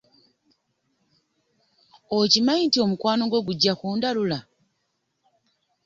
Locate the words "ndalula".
3.97-4.39